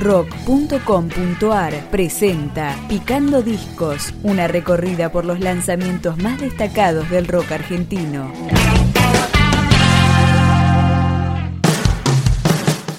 rock.com.ar 0.00 1.90
presenta 1.90 2.76
Picando 2.88 3.42
Discos, 3.42 4.14
una 4.22 4.48
recorrida 4.48 5.12
por 5.12 5.24
los 5.24 5.40
lanzamientos 5.40 6.16
más 6.18 6.40
destacados 6.40 7.08
del 7.10 7.28
rock 7.28 7.52
argentino. 7.52 8.32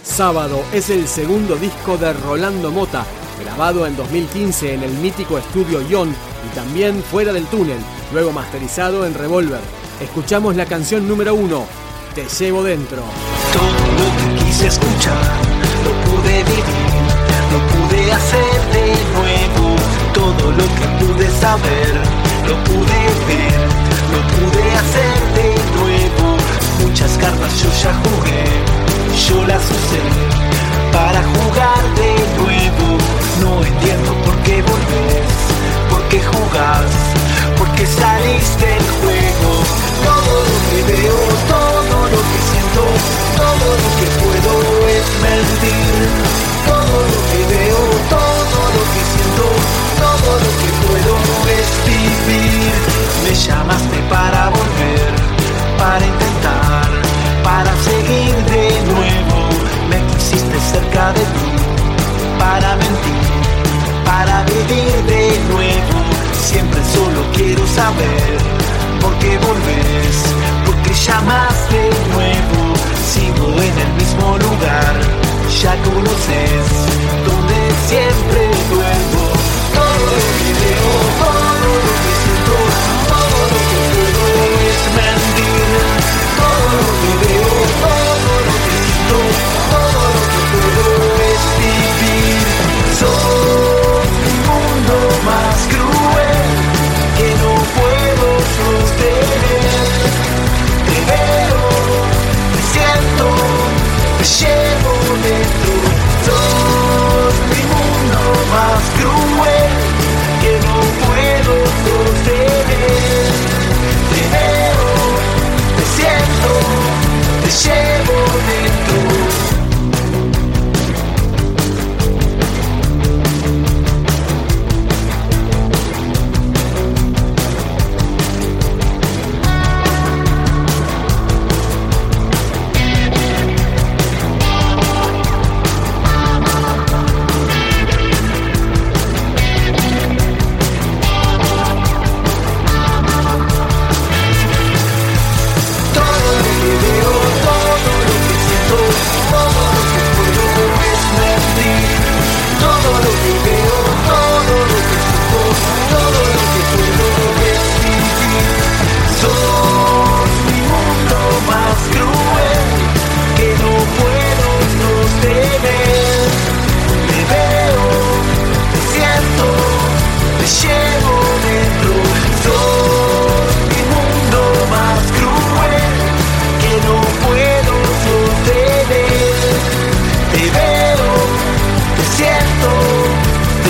Sábado 0.03 0.61
es 0.71 0.89
el 0.91 1.07
segundo 1.07 1.55
disco 1.55 1.97
de 1.97 2.13
Rolando 2.13 2.69
Mota, 2.69 3.05
grabado 3.43 3.87
en 3.87 3.95
2015 3.97 4.75
en 4.75 4.83
el 4.83 4.91
mítico 4.91 5.39
estudio 5.39 5.81
Ion 5.89 6.09
y 6.09 6.55
también 6.55 7.01
fuera 7.01 7.33
del 7.33 7.45
túnel, 7.45 7.79
luego 8.13 8.31
masterizado 8.31 9.07
en 9.07 9.15
Revolver. 9.15 9.61
Escuchamos 9.99 10.55
la 10.55 10.65
canción 10.65 11.07
número 11.07 11.33
uno, 11.33 11.65
Te 12.13 12.25
llevo 12.25 12.61
dentro. 12.61 13.03
Todo 13.53 13.63
lo 13.63 14.37
que 14.37 14.45
quise 14.45 14.67
escuchar, 14.67 15.23
lo 15.83 16.11
pude 16.11 16.43
vivir, 16.43 16.90
pude 17.91 18.11
hacer 18.11 18.61
de 18.73 18.87
nuevo. 19.15 19.75
Todo 20.13 20.51
lo 20.51 20.65
que 20.77 20.87
pude 20.99 21.29
saber, 21.39 21.93
lo 22.47 22.55
pude 22.63 23.01
ver, 23.27 23.61
lo 24.13 24.21
pude 24.33 24.63
hacer 24.81 25.17
de 25.39 25.49
nuevo. 25.77 26.37
Muchas 26.81 27.17
cartas 27.17 27.51
yo 27.61 27.69
ya 27.83 27.93
jugué, 28.03 28.43
yo 29.27 29.45
las 29.45 29.63
usé 29.63 30.01
para 30.91 31.21
jugar 31.33 31.83
de 32.01 32.13
nuevo. 32.41 32.97
No 33.41 33.65
entiendo 33.65 34.13
por 34.25 34.35
qué 34.43 34.61
volvés, 34.61 35.31
por 35.89 36.01
qué 36.09 36.19
jugás, 36.19 36.91
por 37.57 37.67
qué 37.75 37.85
saliste 37.85 38.65
del 38.65 38.89
juego. 39.01 39.80
Saber 67.81 68.37
por 69.01 69.13
volvés, 69.47 70.17
porque 70.65 70.93
llamas 71.05 71.57
de 71.73 71.83
nuevo. 72.13 72.61
Sigo 73.11 73.47
en 73.69 73.75
el 73.85 73.91
mismo 74.01 74.27
lugar, 74.45 74.93
ya 75.61 75.73
conoces 75.87 76.65
donde 77.27 77.59
siempre 77.89 78.41
vuelvo. 78.69 78.80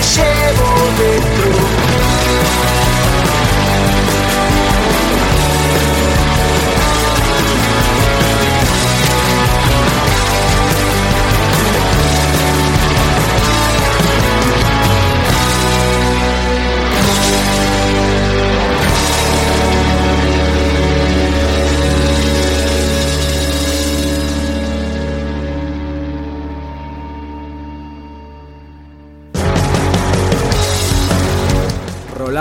Te 0.01 0.30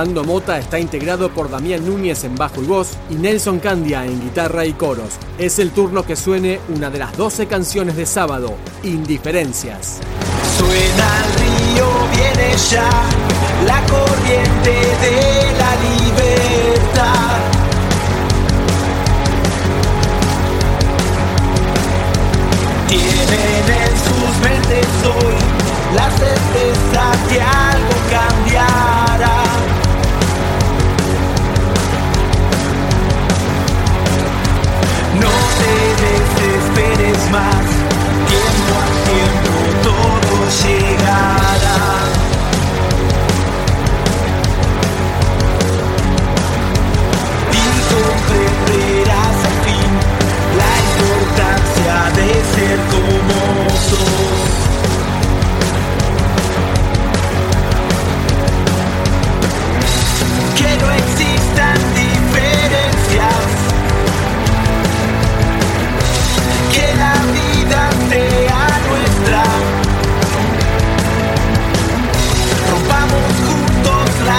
Rolando 0.00 0.25
Mota 0.25 0.59
está 0.59 0.78
integrado 0.78 1.28
por 1.31 1.50
Damián 1.50 1.84
Núñez 1.84 2.25
en 2.25 2.34
bajo 2.34 2.62
y 2.62 2.65
voz 2.65 2.93
y 3.11 3.16
Nelson 3.16 3.59
Candia 3.59 4.06
en 4.06 4.19
guitarra 4.19 4.65
y 4.65 4.72
coros. 4.72 5.19
Es 5.37 5.59
el 5.59 5.72
turno 5.72 6.05
que 6.05 6.16
suene 6.16 6.59
una 6.71 6.88
de 6.88 6.99
las 6.99 7.15
12 7.19 7.47
canciones 7.47 7.97
de 7.97 8.06
sábado, 8.06 8.55
Indiferencias. 8.83 9.99
Suena 10.56 11.22
el 11.22 11.75
río, 11.75 11.87
viene 12.16 12.56
ya 12.71 12.88
la 13.66 13.84
corriente 13.88 14.71
de 14.71 15.53
la 15.59 15.77
libertad. 15.84 17.37
Tienen 22.88 23.65
en 23.82 23.94
sus 23.99 24.32
mentes 24.49 24.87
hoy 25.05 25.35
la 25.94 26.11
certeza 26.12 27.29
que 27.29 27.38
algo 27.43 27.89
My. 37.31 37.80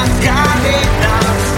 I 0.04 0.08
got 0.26 0.66
enough. 0.66 1.51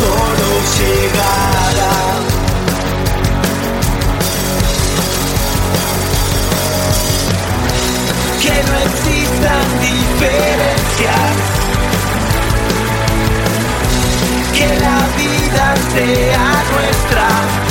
Solo 0.00 0.48
llegará. 0.76 1.96
Que 8.42 8.54
no 8.68 8.74
existan 8.88 9.66
diferencias, 9.88 11.32
que 14.56 14.68
la 14.86 14.98
vida 15.20 15.66
sea 15.94 16.46
nuestra. 16.72 17.69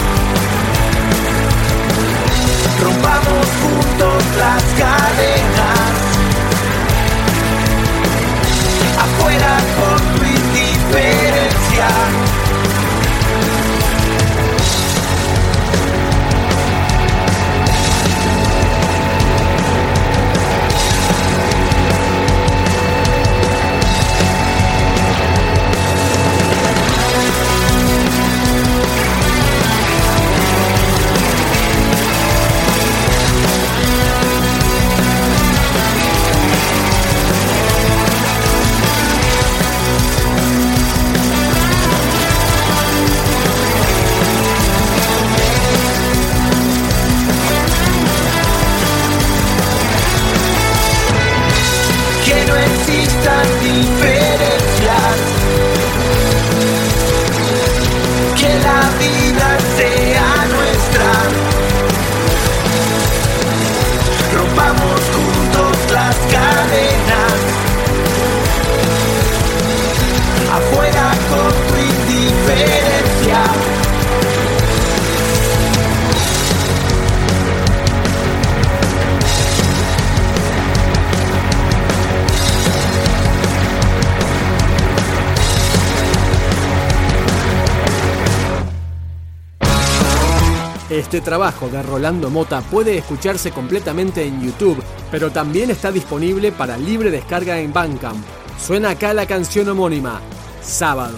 Este 90.89 91.21
trabajo 91.21 91.69
de 91.69 91.83
Rolando 91.83 92.31
Mota 92.31 92.61
puede 92.61 92.97
escucharse 92.97 93.51
completamente 93.51 94.25
en 94.25 94.41
YouTube, 94.41 94.83
pero 95.11 95.31
también 95.31 95.69
está 95.69 95.91
disponible 95.91 96.51
para 96.51 96.77
libre 96.77 97.11
descarga 97.11 97.59
en 97.59 97.71
Bandcamp. 97.71 98.25
Suena 98.59 98.89
acá 98.91 99.13
la 99.13 99.27
canción 99.27 99.69
homónima, 99.69 100.19
Sábado. 100.63 101.17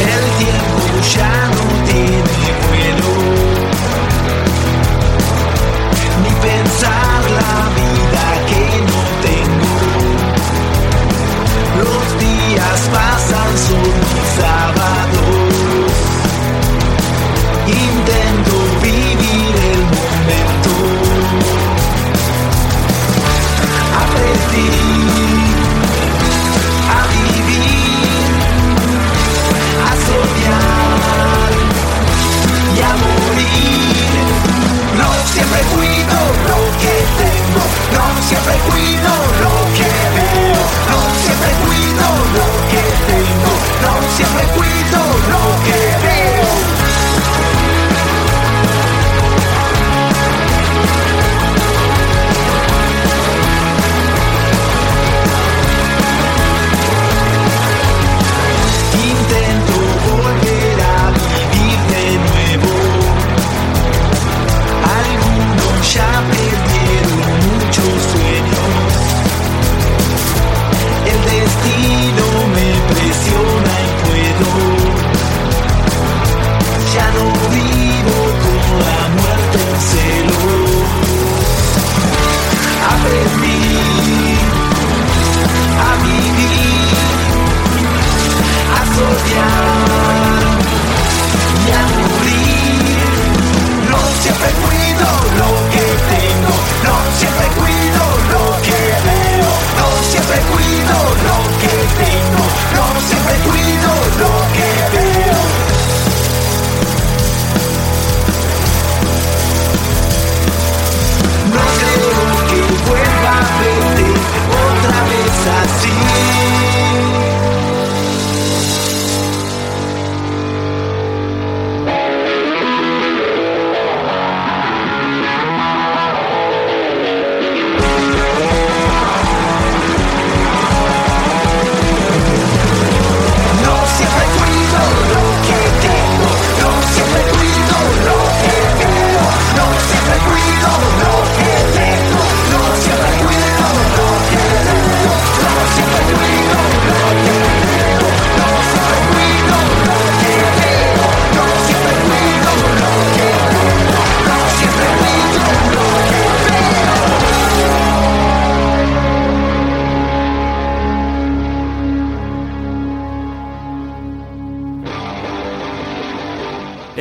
El 0.00 0.44
tiempo 0.44 0.80
ya 1.14 1.48
no 1.48 1.62
tiene 1.86 2.22
vuelo, 2.68 3.54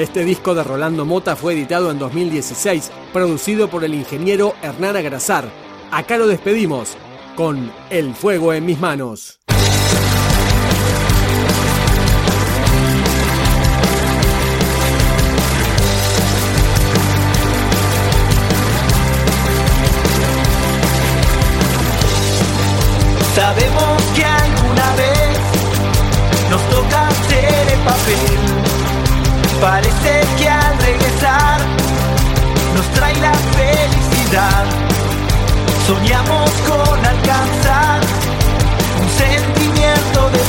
Este 0.03 0.25
disco 0.25 0.53
de 0.53 0.65
Rolando 0.65 1.05
Mota 1.05 1.37
fue 1.37 1.53
editado 1.53 1.89
en 1.89 1.97
2016, 1.97 2.91
producido 3.13 3.69
por 3.69 3.85
el 3.85 3.93
ingeniero 3.93 4.53
Hernán 4.61 4.97
Agrazar. 4.97 5.45
Acá 5.91 6.17
lo 6.17 6.27
despedimos 6.27 6.97
con 7.37 7.71
El 7.89 8.13
Fuego 8.13 8.51
en 8.51 8.65
mis 8.65 8.81
manos. 8.81 9.39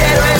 quiero 0.00 0.39